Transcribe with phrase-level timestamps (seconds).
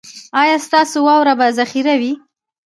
[0.41, 2.13] ایا ستاسو واوره به ذخیره وي؟